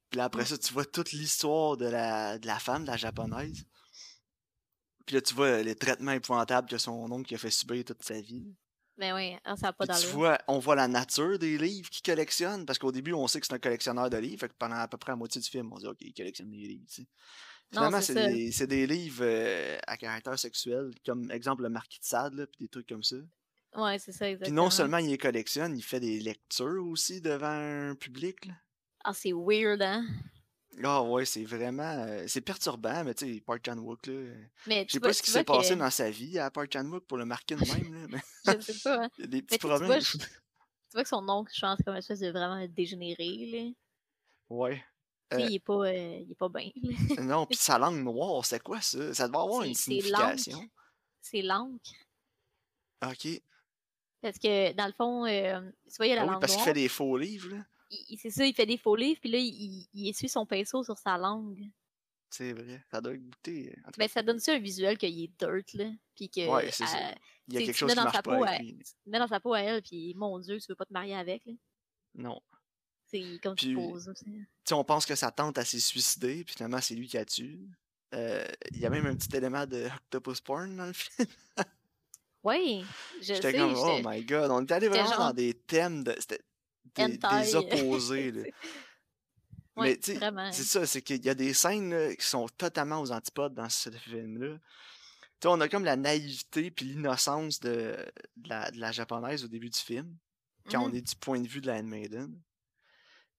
[0.10, 2.98] Puis là, après ça, tu vois toute l'histoire de la, de la femme, de la
[2.98, 3.64] japonaise.
[5.06, 8.20] Puis là, tu vois les traitements épouvantables que son oncle a fait subir toute sa
[8.20, 8.56] vie.
[8.98, 11.90] Mais oui, hein, ça n'a pas Puis tu vois, on voit la nature des livres
[11.90, 14.56] qu'il collectionne, parce qu'au début, on sait que c'est un collectionneur de livres, fait que
[14.60, 16.86] pendant à peu près la moitié du film, on dit, OK, il collectionne des livres,
[16.88, 17.08] tu sais.
[17.72, 22.06] Non, Finalement, c'est des, des livres euh, à caractère sexuel, comme exemple le Marquis de
[22.06, 23.16] Sade, là, puis des trucs comme ça.
[23.76, 24.64] Ouais, c'est ça, Puis exactement.
[24.64, 28.54] non seulement il les collectionne, il fait des lectures aussi devant un public, là.
[29.04, 30.06] Ah, c'est weird, hein?
[30.84, 31.84] Ah ouais, c'est vraiment...
[32.08, 34.14] euh, c'est perturbant, mais tu sais, Park Chan-wook, là...
[34.14, 36.50] euh, Mais Je tu sais pas ce qui s'est passé que- dans sa vie à
[36.52, 38.22] Park Chan-wook pour le marquer de même, là, mais
[38.60, 39.10] Je sais pas, hein.
[39.18, 40.02] il y a des petits tu vois, problèmes.
[40.02, 40.18] je-
[40.90, 43.72] Tu vois que son oncle, je pense, comme une espèce de vraiment dégénéré, là.
[44.50, 44.84] Ouais.
[45.34, 46.72] Euh, il est pas, euh, il est pas bien.
[47.22, 49.14] Non, puis sa langue noire, c'est quoi ça?
[49.14, 50.68] Ça devait avoir une signification.
[51.22, 51.92] C'est l'encre.
[53.06, 53.28] Ok.
[54.22, 56.42] Parce que, dans le fond, euh, tu vois, il y a la Ah oui, langue
[56.42, 57.66] parce qu'il fait des faux livres, là.
[58.18, 60.98] c'est ça, il fait des faux livres, puis là, il, il essuie son pinceau sur
[60.98, 61.70] sa langue.
[62.30, 62.84] C'est vrai.
[62.92, 63.74] Ça doit goûter.
[63.86, 65.90] Cas, Ben, ça donne ça un visuel qu'il est dirt, là.
[66.16, 66.48] Puis que.
[66.48, 66.98] Ouais, c'est ça.
[66.98, 67.12] euh,
[67.48, 68.78] il y a quelque chose mets qui dans marche sa pas peau, avec lui.
[68.78, 71.16] tu mets dans sa peau à elle, puis mon Dieu, tu veux pas te marier
[71.16, 71.54] avec, là.
[72.16, 72.40] Non.
[73.08, 74.08] C'est comme Puis- tu poses.
[74.10, 74.26] aussi.
[74.26, 77.18] Tu sais, on pense que sa tante, elle s'est suicidée, puis finalement, c'est lui qui
[77.18, 77.60] a tué.
[78.14, 81.28] Euh, Il y a même un petit élément de octopus porn dans le film.
[82.44, 82.82] Ouais,
[83.20, 83.36] je sais.
[83.36, 86.40] J'étais comme, oh my god, on est allé vraiment genre- dans des thèmes, de, c'était
[86.96, 88.32] des, opposés.
[88.32, 88.44] là.
[89.76, 90.20] Ouais, Mais tu sais,
[90.52, 93.70] c'est ça, c'est qu'il y a des scènes là, qui sont totalement aux antipodes dans
[93.70, 94.58] ce film-là.
[94.58, 94.62] Tu
[95.44, 97.96] sais, on a comme la naïveté puis l'innocence de,
[98.36, 100.18] de la, de la japonaise au début du film.
[100.70, 100.96] quand on Mhm.
[100.96, 102.38] est du point de vue de la handmaiden.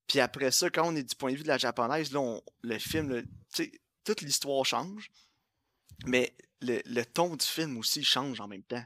[0.06, 2.42] Puis après ça, quand on est du point de vue de la japonaise, là, on-
[2.62, 3.28] le film, tu
[3.64, 5.10] sais, toute l'histoire change,
[6.06, 8.84] mais le, le ton du film aussi change en même temps.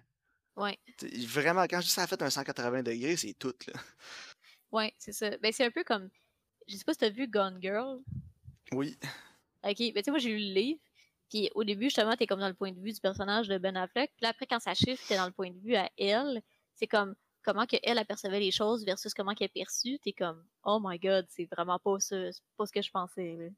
[0.57, 0.79] Ouais.
[1.27, 3.75] Vraiment, quand je dis ça a fait un 180 degrés, c'est tout, là.
[4.73, 5.37] Ouais, c'est ça.
[5.39, 6.11] Ben, c'est un peu comme.
[6.67, 8.01] Je sais pas si t'as vu Gone Girl?
[8.73, 8.97] Oui.
[9.63, 10.81] Ok, ben tu sais, moi j'ai lu le livre.
[11.31, 13.77] Puis au début, justement, t'es comme dans le point de vue du personnage de Ben
[13.77, 14.11] Affleck.
[14.17, 16.43] Puis là, après, quand ça chiffre, t'es dans le point de vue à elle.
[16.75, 19.99] C'est comme comment que elle apercevait les choses versus comment qu'elle est perçue.
[20.01, 23.53] T'es comme, oh my god, c'est vraiment pas ça, c'est pas ce que je pensais.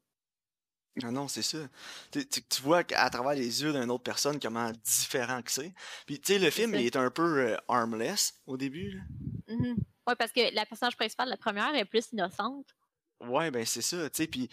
[1.03, 1.59] Ah non, c'est ça.
[2.11, 5.71] Tu, tu- tu vois à travers les yeux d'une autre personne comment différent que c'est.
[6.07, 9.01] Puis, tu sais, le film, il est un peu euh, armless au début, là.
[9.49, 9.75] Mhm.
[10.07, 12.65] Ouais, parce que la personnage principale, la première, est plus innocente.
[13.19, 14.47] Ouais, ben c'est ça, tu sais, puis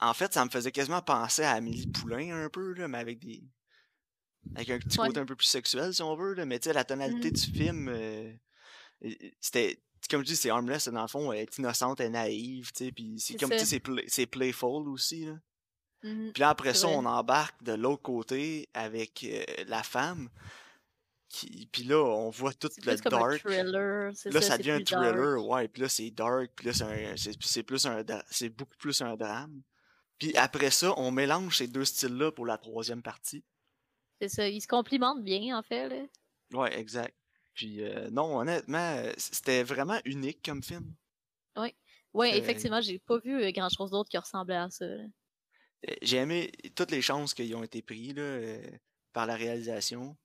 [0.00, 3.18] en fait, ça me faisait quasiment penser à Amélie Poulain un peu, là, mais avec
[3.18, 3.42] des...
[4.54, 5.08] avec un petit Ouais.
[5.08, 7.34] côté un peu plus sexuel, si on veut, là, mais tu sais, la tonalité Mhm.
[7.34, 8.32] du film, euh,
[9.40, 9.82] c'était...
[10.10, 12.86] Comme je dis, c'est harmless, dans le fond, elle est innocente, elle est naïve, tu
[12.86, 15.34] sais, puis c'est comme, tu sais, c'est playful aussi, là.
[16.02, 16.32] Mhm.
[16.32, 20.28] Puis là, après ça, on embarque de l'autre côté avec euh, la femme,
[21.28, 21.68] qui...
[21.72, 23.40] puis là, on voit tout le plus comme un dark.
[23.42, 24.12] thriller.
[24.24, 24.86] Là, ça, devient un dark.
[24.86, 26.72] thriller, ouais, puis là, c'est dark, puis là,
[27.16, 29.62] c'est plus un, c'est beaucoup plus un drame.
[30.18, 33.44] Puis après ça, on mélange ces deux styles-là pour la troisième partie.
[34.20, 34.48] C'est ça.
[34.48, 35.88] Ils se complimentent bien, en fait.
[35.88, 36.04] Là.
[36.52, 37.16] Ouais, exact.
[37.54, 40.94] Puis euh, non, honnêtement, euh, c'était vraiment unique comme film.
[41.56, 41.74] Ouais,
[42.14, 44.84] Euh, effectivement, j'ai pas vu grand chose d'autre qui ressemblait à ça.
[44.86, 45.04] là.
[45.88, 48.62] Euh, J'ai aimé toutes les chances qui ont été prises là, euh,
[49.12, 50.16] par la réalisation.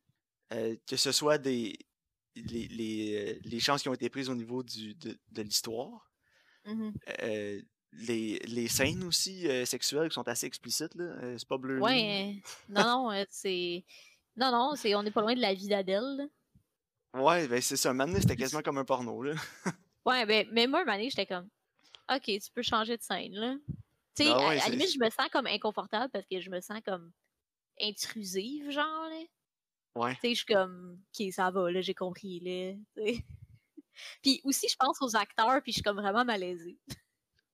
[0.53, 1.77] Euh, que ce soit des
[2.35, 6.11] les, les, les chances qui ont été prises au niveau du, de, de l'histoire.
[6.65, 6.93] Mhm.
[7.23, 7.61] Euh,
[7.93, 11.15] les, les scènes aussi sexuelles qui sont assez explicites, là.
[11.37, 11.81] c'est pas bleu.
[11.81, 13.83] Ouais, non, non, c'est.
[14.35, 16.29] Non, non, c'est on n'est pas loin de la vie d'Adèle.
[17.13, 17.93] Ouais, ben c'est ça.
[17.93, 19.33] Maintenant, c'était quasiment comme un porno, là.
[20.05, 21.49] Ouais, ben, mais moi, donné, j'étais comme,
[22.09, 23.55] OK, tu peux changer de scène, là.
[24.17, 26.25] Tu sais, Ah à- ouais, à, c'est- la limite, je me sens comme inconfortable parce
[26.27, 27.11] que je me sens comme
[27.81, 29.23] intrusive, genre, là.
[29.95, 30.15] Ouais.
[30.15, 32.75] Tu sais, je suis comme, OK, ça va, là, j'ai compris, là.
[34.23, 36.77] Puis aussi, je pense aux acteurs, puis je suis comme vraiment malaisée.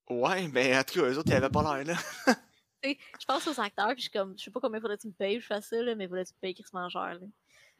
[0.09, 2.01] Ouais, ben en tout cas, eux autres, ils avaient pas l'air, là.
[2.83, 4.97] Tu sais, je pense aux acteurs, puis je suis comme, je sais pas combien faudrait
[4.97, 6.69] que tu me payes, je fasse ça, là, mais faudrait que tu me payes Chris
[6.73, 7.27] Mangeur, là.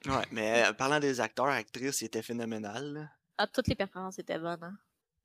[0.05, 3.09] Ouais, mais euh, parlant des acteurs, actrices, ils étaient phénoménales, là.
[3.37, 4.77] Ah, toutes les performances étaient bonnes, hein.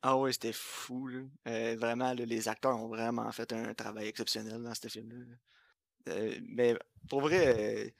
[0.02, 1.20] Ah ouais, c'était fou, là.
[1.48, 5.18] Euh, vraiment, là, les acteurs ont vraiment fait un travail exceptionnel dans ce film-là.
[5.18, 6.14] là.
[6.14, 6.76] Euh, mais
[7.08, 7.92] pour vrai,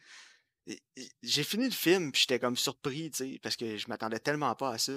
[0.69, 0.75] euh,
[1.23, 4.55] j'ai fini le film, puis j'étais comme surpris, tu sais, parce que je m'attendais tellement
[4.55, 4.93] pas à ça,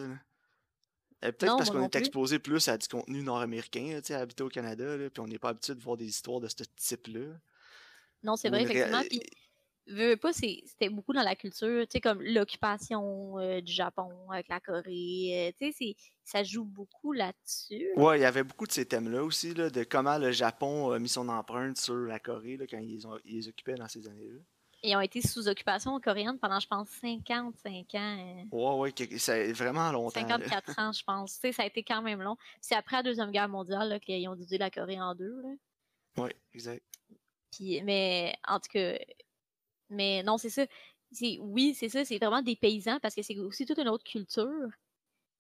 [1.22, 4.98] Peut-être parce qu'on est exposé plus à du contenu nord-américain, tu sais, habité au Canada,
[4.98, 7.38] là, puis on n'est pas habitué de voir des histoires de ce type-là.
[8.24, 9.02] Non, c'est vrai, effectivement.
[9.02, 9.22] Puis,
[9.88, 14.10] veux, pas, c'est- c'était beaucoup dans la culture, tu sais, comme l'occupation euh, du Japon
[14.32, 15.50] avec la Corée.
[15.50, 17.90] euh, tu sais, c'est- ça joue beaucoup là-dessus.
[17.96, 21.00] Ouais, il y avait beaucoup de ces thèmes-là aussi, là, de comment le Japon a
[21.00, 24.08] mis son empreinte sur la Corée là, quand ils, ont, ils les occupaient dans ces
[24.08, 24.40] années-là.
[24.84, 28.18] Ils ont été sous occupation coréenne pendant, je pense, 55 ans.
[28.18, 28.44] euh,
[28.80, 30.20] Ouais, ouais, a vraiment longtemps.
[30.22, 30.28] là.
[30.28, 31.34] 54 ans, je pense.
[31.36, 32.36] Tu sais, ça a été quand même long.
[32.62, 35.40] C'est après la Deuxième Guerre mondiale qu'ils ont divisé la Corée en deux.
[35.44, 36.24] Là.
[36.24, 36.84] Ouais, exact.
[37.52, 38.98] Puis, mais en tout cas,
[39.92, 40.66] mais non, c'est ça.
[41.12, 44.04] C'est, oui, c'est ça, c'est vraiment des paysans parce que c'est aussi toute une autre
[44.06, 44.70] culture.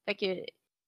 [0.05, 0.45] Fait que, tu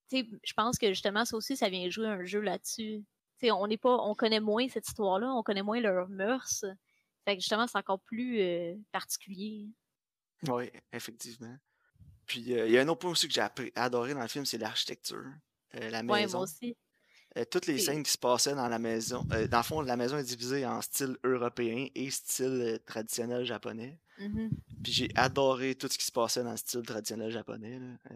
[0.10, 3.04] sais, je pense que justement, ça aussi, ça vient jouer un jeu là-dessus.
[3.39, 6.65] Tu sais, on n'est pas, on connaît moins cette histoire-là, on connaît moins leurs mœurs.
[7.26, 9.69] Fait que justement, c'est encore plus euh, particulier.
[10.47, 11.56] Oui, effectivement.
[12.26, 14.28] Puis euh, il y a un autre point aussi que j'ai appris- adoré dans le
[14.28, 15.26] film, c'est l'architecture.
[15.76, 16.41] Euh, la Ouais, moi maison.
[16.41, 16.76] aussi.
[17.38, 19.26] Euh, toutes les scènes qui se passaient dans la maison.
[19.32, 23.43] euh, dans le fond, la maison est divisée en style européen et style euh, traditionnel
[23.43, 24.00] japonais.
[24.19, 24.52] Mhm.
[24.84, 27.80] Puis j'ai adoré tout ce qui se passait dans le style traditionnel japonais.
[27.80, 28.15] Là.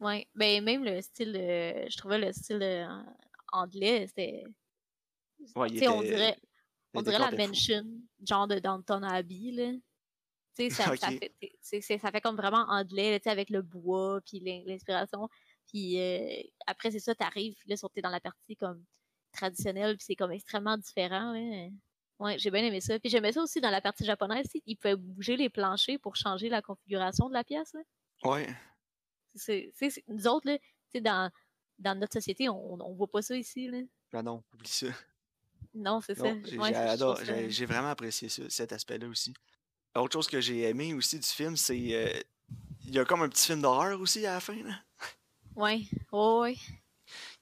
[0.00, 2.60] Ouais, ben même le style, je trouvais le style
[3.52, 4.44] anglais, c'était,
[5.54, 6.36] ouais, sais, on était- dirait,
[6.94, 7.48] on dirait la était fou.
[7.48, 7.84] mansion,
[8.26, 9.72] genre de Downton Abbey, là.
[10.56, 10.68] Ça,
[11.00, 15.28] ça, fait, ça fait comme vraiment anglais, là, avec le bois, puis l'in- l'inspiration.
[15.68, 18.84] Puis euh, après, c'est ça, t'arrives, puis là, t'es dans la partie comme
[19.32, 21.68] traditionnelle, puis c'est comme extrêmement différent, là.
[22.20, 22.96] Ouais, j'ai bien aimé ça.
[23.00, 26.48] Puis j'aimais ça aussi dans la partie japonaise, ils pouvaient bouger les planchers pour changer
[26.48, 27.80] la configuration de la pièce, là.
[28.22, 28.46] Ouais.
[29.34, 29.72] C'est,
[30.06, 30.58] nous autres, là,
[31.00, 31.30] dans,
[31.80, 33.78] dans notre société, on, on voit pas ça ici, là.
[34.12, 34.86] Ben non, oublie ça.
[35.74, 36.22] Non, c'est ça.
[36.22, 39.34] Ouais, j'ai vraiment apprécié ça- cet aspect-là aussi.
[39.96, 41.94] Autre chose que j'ai aimé aussi du film, c'est.
[41.94, 42.20] euh,
[42.84, 44.78] Il y a comme un petit film d'horreur aussi à la fin, là.
[45.56, 46.56] Ouais, ouais, ouais.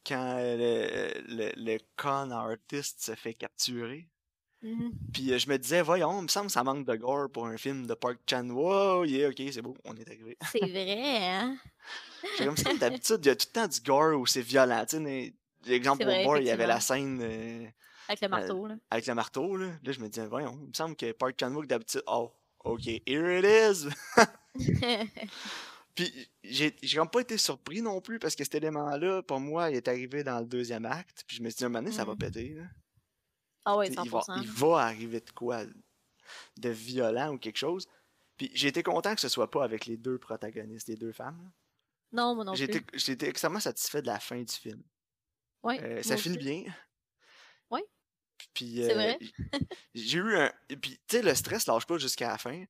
[0.06, 4.08] Quand euh, le, le, le con artist se fait capturer.
[4.62, 4.92] Mhm.
[5.12, 7.46] Puis euh, je me disais, voyons, il me semble que ça manque de gore pour
[7.46, 9.08] un film de Park Chan-wook.
[9.08, 10.36] Yeah, ok, c'est beau, on est arrivé.
[10.52, 11.56] C'est vrai, hein?
[12.38, 14.84] J'ai comme ça, d'habitude, il y a tout le temps du gore où c'est violent.
[14.88, 17.66] Tu sais, mais- l'exemple C'est au gore, il y avait la scène euh,
[18.08, 18.74] Avec le marteau, là.
[18.90, 19.56] avec le marteau.
[19.56, 19.66] Là.
[19.82, 22.32] là, je me disais, voyons, il me semble que Park Chan-wook, d'habitude, oh,
[22.64, 23.88] ok, here it is.
[25.94, 29.70] Puis j'ai j'ai comme pas été surpris non plus parce que cet élément-là, pour moi,
[29.70, 31.24] il est arrivé dans le deuxième acte.
[31.26, 32.18] Puis je me suis dit, un moment donné, ça va Mhm.
[32.18, 32.54] péter.
[32.54, 32.64] Là.
[33.66, 34.04] ah ouais, Tu sais, 100%.
[34.04, 35.64] il, va, il va arriver de quoi
[36.56, 37.86] de violent ou quelque chose.
[38.38, 41.38] Puis j'ai été content que ce soit pas avec les deux protagonistes, les deux femmes.
[41.42, 41.50] là.
[42.12, 42.76] Non, moi non J'ai plus.
[42.78, 44.82] été, j'ai été extrêmement satisfait de la fin du film.
[45.62, 46.64] Ouais, Euh, ça finit bien.
[47.70, 47.84] Ouais.
[48.54, 49.18] Puis C'est euh, vrai.
[49.94, 50.52] j'ai eu un.
[50.68, 52.64] Puis tu sais, le stress lâche pas jusqu'à la fin.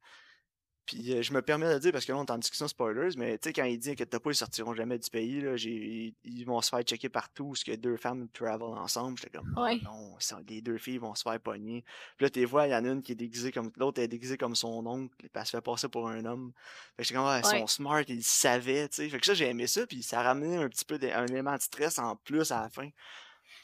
[0.85, 2.67] Puis euh, je me permets de le dire parce que là, on est en discussion
[2.67, 5.41] spoilers, mais tu sais, quand il dit que t'as pas, ils sortiront jamais du pays,
[5.41, 9.17] là, j'ai, ils vont se faire checker partout où ce que deux femmes travel ensemble.
[9.19, 11.85] J'étais comme, oh non, ça- les deux filles vont se faire pogner.
[12.17, 13.71] Puis là, tu vois, il y en a une qui est déguisée comme.
[13.77, 16.53] L'autre est déguisée comme son oncle, puis elle se fait passer pour un homme.
[16.97, 17.61] Fait que j'étais comme, ah, ils Ouais.
[17.61, 19.09] sont smart, ils savaient, tu sais.
[19.09, 21.55] Fait que ça, j'ai aimé ça, puis ça a ramené un petit peu un élément
[21.57, 22.89] de stress en plus à la fin.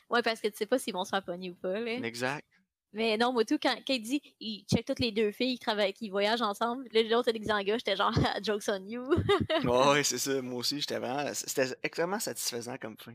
[0.08, 1.94] Ouais, parce que tu sais pas s'ils vont se faire pogner ou pas, là.
[1.96, 2.46] Exact.
[2.94, 5.60] Mais non, moi tout, quand, quand il dit, il check toutes les deux filles qui
[5.64, 9.04] travaillent, qui voyagent ensemble, là, l'autre est déguisé en gars, j'étais genre, jokes on you.
[9.64, 10.40] Ouais, ouais, c'est ça.
[10.40, 11.30] Moi aussi, j'étais vraiment.
[11.34, 13.14] C'était extrêmement satisfaisant comme fin.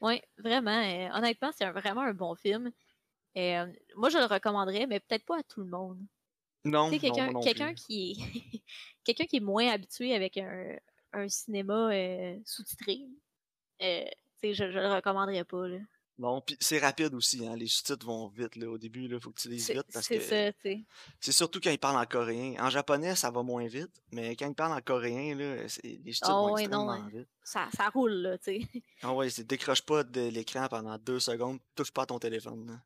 [0.00, 0.70] ouais, vraiment.
[0.82, 2.70] euh, honnêtement, c'est vraiment un bon film.
[3.34, 5.98] Et, euh, moi, je le recommanderais, mais peut-être pas à tout le monde.
[6.64, 8.62] Non, Tu sais, quelqu'un quelqu'un qui est
[9.04, 10.76] quelqu'un qui est moins habitué avec un,
[11.12, 13.00] un cinéma euh, sous-titré,
[13.78, 15.68] tu sais, je, je le recommanderais pas.
[15.68, 15.78] Là.
[16.18, 17.54] Non, puis c'est rapide aussi, hein.
[17.54, 18.68] Les sous-titres vont vite, là.
[18.68, 20.84] Au début, là, faut que tu lises vite parce c'est que
[21.20, 22.54] c'est surtout quand ils parlent en coréen.
[22.58, 26.30] En japonais, ça va moins vite, mais quand ils parlent en coréen, là, les sous-titres
[26.30, 27.28] Oh, vont ouais, extrêmement vite.
[27.44, 28.68] Ça, ça roule, là, tu sais.
[29.02, 32.66] Ah ouais, c'est décroche pas de l'écran pendant deux secondes, touche pas à ton téléphone,
[32.66, 32.80] là.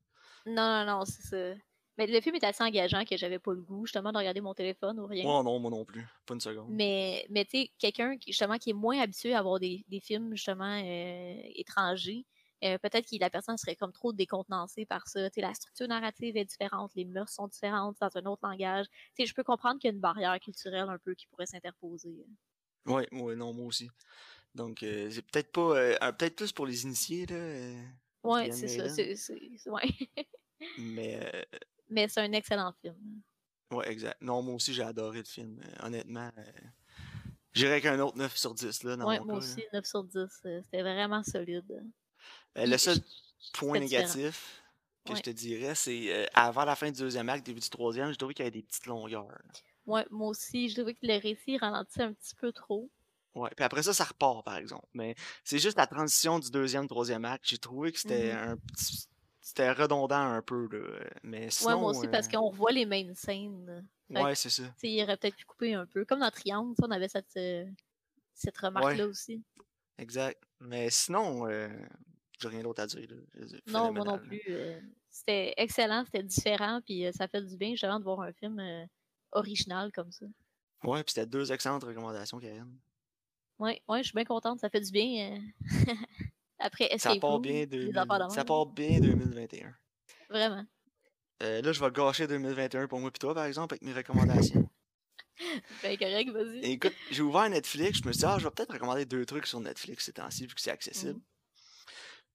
[0.45, 1.59] Non, non, non, c'est ça.
[1.99, 4.55] Mais le film est assez engageant que j'avais pas le goût, justement, de regarder mon
[4.55, 5.25] téléphone ou rien.
[5.25, 6.07] Moi, non, moi non plus.
[6.27, 6.69] Pas une seconde.
[6.71, 10.35] Mais, mais tu sais, quelqu'un justement, qui est moins habitué à voir des, des films,
[10.35, 12.25] justement, euh, étrangers,
[12.65, 15.29] euh, peut-être que la personne serait comme trop décontenancée par ça.
[15.37, 18.87] La structure narrative est différente, les mœurs sont différentes dans un autre langage.
[19.19, 22.15] Je peux comprendre qu'il y a une barrière culturelle un peu qui pourrait s'interposer.
[22.87, 23.91] Ouais, ouais, non, moi aussi.
[24.55, 25.77] Donc, euh, c'est peut-être pas.
[25.77, 27.37] euh, peut-être plus pour les initiés, là.
[28.25, 28.89] Ian c'est ça.
[28.89, 29.83] C'est- ouais.
[30.79, 31.47] Mais,
[31.89, 33.23] Mais c'est un excellent film.
[33.73, 34.21] ouais, exact.
[34.21, 35.61] Non, moi aussi, j'ai adoré le film.
[35.83, 36.31] honnêtement,
[37.53, 39.53] j'irais qu'un autre 9 sur 10, là, dans Ouais, mon moi cas, là.
[39.53, 40.41] aussi, 9 sur 10.
[40.47, 41.85] euh, C'était vraiment solide.
[42.59, 42.99] Euh, le seul
[43.53, 44.63] point négatif
[45.05, 45.17] que Ouais.
[45.19, 48.17] je te dirais, c'est euh, avant la fin du deuxième acte, début du troisième, j'ai
[48.17, 49.27] trouvé qu'il y avait des petites longueurs.
[49.87, 52.89] Ouais, moi aussi, je trouvais que le récit ralentissait un petit peu trop.
[53.35, 54.87] Ouais, puis après ça, ça repart, par exemple.
[54.95, 57.45] Mais c'est juste la transition du deuxième, troisième acte.
[57.49, 58.49] J'ai trouvé que c'était Mhm.
[58.51, 59.09] un petit.
[59.41, 61.05] C'était redondant un peu, là.
[61.25, 61.71] Mais sinon.
[61.75, 63.85] ouais, moi aussi, parce euh, qu'on revoit les mêmes scènes.
[64.13, 64.63] Fait Ouais, c'est ça.
[64.85, 66.05] il aurait peut-être pu couper un peu.
[66.05, 67.37] Comme dans Triangle, on avait cette,
[68.35, 69.43] cette remarque-là aussi.
[69.99, 70.43] Exact.
[70.61, 71.69] Mais sinon, euh,
[72.41, 73.09] j'ai rien d'autre à dire.
[73.11, 73.59] Là.
[73.67, 74.41] Non, moi non plus.
[74.49, 78.33] euh, c'était excellent, c'était différent, puis euh, ça fait du bien justement de voir un
[78.33, 78.61] film
[79.33, 80.27] original comme ça.
[80.85, 82.79] Ouais, puis c'était deux excellentes recommandations, Karine.
[83.59, 85.41] Ouais, ouais, je suis bien contente, ça fait du bien.
[86.59, 89.75] Après Ça Escape part Room, bien, les 2000 affaires de ça part bien 2021.
[90.31, 90.65] Vraiment.
[91.43, 94.69] Euh, là, je vais gâcher 2021 pour moi et toi, par exemple, avec mes recommandations.
[95.83, 96.73] Ben correct, vas-y.
[96.73, 99.47] Écoute, j'ai ouvert Netflix, je me suis dit, ah, je vais peut-être recommander deux trucs
[99.47, 101.15] sur Netflix ces temps-ci, vu que c'est accessible.
[101.15, 101.23] Mhm.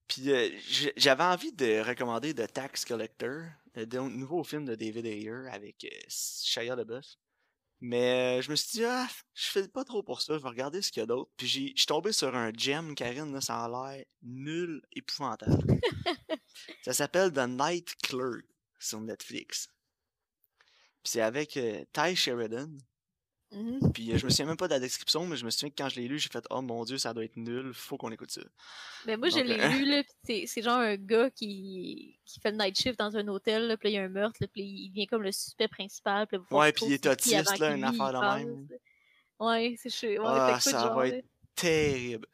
[0.07, 0.49] Puis euh,
[0.95, 3.43] j'avais envie de recommander The Tax Collector,
[3.75, 7.05] le nouveau film de David Ayer avec euh, Shia LaBeouf.
[7.79, 10.49] Mais euh, je me suis dit, ah, je fais pas trop pour ça, je vais
[10.49, 11.29] regarder ce qu'il y a d'autre.
[11.37, 15.61] Puis j'ai- je suis tombé sur un gem, Karine, là, ça a l'air nul, épouvantable.
[16.83, 18.45] ça s'appelle The Night Clerk
[18.79, 19.67] sur Netflix.
[21.03, 22.77] Puis c'est avec euh, Ty Sheridan.
[23.51, 23.93] Mhm.
[23.93, 25.75] Puis euh, je me souviens même pas de la description, mais je me souviens que
[25.77, 28.11] quand je l'ai lu, j'ai fait Oh mon dieu, ça doit être nul, faut qu'on
[28.11, 28.41] écoute ça.
[29.05, 32.51] Mais moi, je l'ai euh, lu, là, pis c'est- genre un gars qui, qui fait
[32.51, 34.63] le night shift dans un hôtel, là, puis il y a un meurtre, là, puis
[34.63, 38.11] il devient comme le suspect principal, puis Ouais, puis il est autiste, là, une affaire
[38.11, 38.67] de même.
[39.39, 40.07] Ouais, c'est chaud.
[40.07, 42.27] Ouais, Ah, ça genre, va être terrible.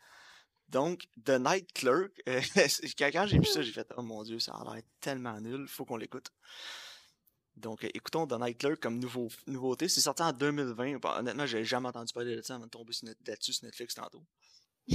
[0.70, 2.42] Donc, The Night Clerk, euh,
[2.98, 5.68] quand quand j'ai vu ça, j'ai fait Oh mon dieu, ça a l'air tellement nul,
[5.68, 6.32] faut qu'on l'écoute.
[7.56, 9.88] Donc, euh, écoutons The Night Clerk comme nouveau, nouveauté.
[9.88, 10.98] C'est sorti en 2020.
[10.98, 12.94] Bon, honnêtement, j'ai jamais entendu parler de ça avant de tomber
[13.28, 14.24] là-dessus sur Netflix tantôt.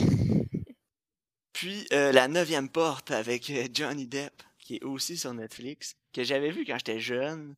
[1.52, 6.22] Puis, euh, La Neuvième Porte avec euh, Johnny Depp, qui est aussi sur Netflix, que
[6.22, 7.54] j'avais vu quand j'étais jeune.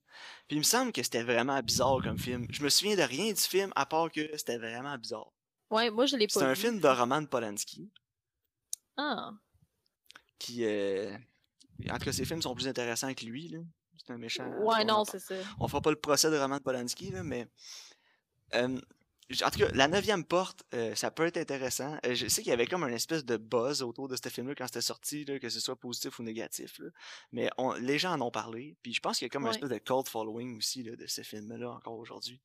[0.48, 2.46] Puis, il me semble que c'était vraiment bizarre comme film.
[2.50, 5.30] Je me souviens de rien du film, à part que c'était vraiment bizarre.
[5.70, 6.60] Ouais, moi, je l'ai pas C'est un vu.
[6.60, 7.90] film de Roman Polanski,
[8.96, 9.32] Ah,
[10.38, 10.64] qui...
[10.64, 11.14] euh,
[11.90, 13.58] En tout cas, ses films sont plus intéressants que lui, là.
[14.06, 14.48] C'est un méchant.
[14.60, 15.34] Ouais, on non, c'est ça.
[15.58, 17.46] On fera pas le procès de Roman Polanski, là, mais.
[18.54, 18.78] euh,
[19.44, 21.96] en tout cas, la neuvième porte, euh, ça peut être intéressant.
[22.04, 24.56] Euh, je sais qu'il y avait comme un espèce de buzz autour de ce film-là
[24.56, 26.80] quand c'était sorti, là, que ce soit positif ou négatif.
[26.80, 26.88] là.
[27.30, 28.76] Mais on- les gens en ont parlé.
[28.82, 29.54] Puis je pense qu'il y a comme un Ouais.
[29.54, 32.40] espèce de cult following aussi là, de ce film-là encore aujourd'hui.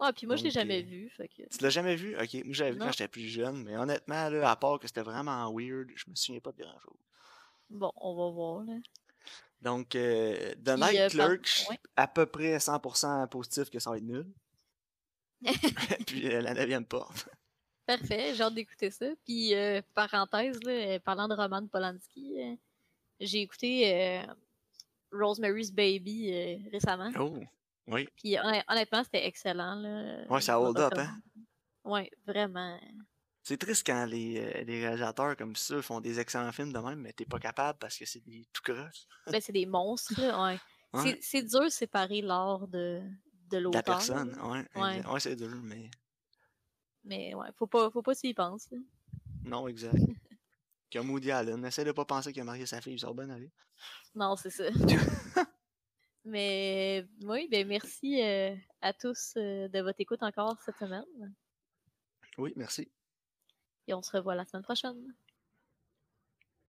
[0.00, 1.10] Ouais, puis moi, je l'ai Donc, jamais euh, vu.
[1.10, 1.42] Fait que...
[1.42, 2.16] Tu l'as jamais vu?
[2.16, 5.02] Ok, moi j'avais vu quand j'étais plus jeune, mais honnêtement, là, à part que c'était
[5.02, 6.96] vraiment weird, je me souviens pas de grand chose.
[7.68, 8.72] Bon, on va voir, là.
[9.64, 13.90] Donc, euh, The Night euh, Clerk, je suis à peu près 100% positif que ça
[13.90, 14.26] va être nul.
[16.06, 17.28] Puis euh, la neuvième porte.
[17.86, 19.06] Parfait, j'ai hâte d'écouter ça.
[19.24, 22.54] Puis, euh, parenthèse, là, euh, parlant de Roman Polanski, euh,
[23.20, 24.22] j'ai écouté
[25.12, 27.10] Rosemary's Baby récemment.
[27.18, 27.34] Oh,
[27.86, 28.08] oui.
[28.16, 29.76] Puis, honn- honnêtement, c'était excellent.
[29.76, 30.24] Là.
[30.28, 31.20] Ouais, ça hold up, hein?
[31.84, 32.78] Ouais, vraiment.
[33.46, 37.00] C'est triste quand les, euh, les réalisateurs comme ça font des excellents films de même,
[37.00, 40.58] mais t'es pas capable parce que c'est des tout croche Ben, c'est des monstres, ouais.
[40.94, 41.18] Ouais.
[41.20, 43.08] C'est- dur de séparer l'art de, de
[43.50, 43.82] de la l'auteur.
[43.84, 44.34] personne.
[44.40, 45.20] Ouais, Ouais.
[45.20, 45.90] c'est dur, mais
[47.04, 48.78] Mais ouais, faut pas, faut pas s'y penser.
[49.44, 49.94] non, exact.
[50.92, 53.30] Comme Woody Allen, essaie de pas penser qu'il a marié sa fille, ça va bien
[53.34, 53.50] aller.
[54.14, 54.64] Non, c'est ça.
[56.24, 61.04] Mais oui, ben merci euh, à tous euh, de votre écoute encore cette semaine.
[62.38, 62.90] Oui, merci.
[63.88, 65.14] Et on se revoit la semaine prochaine.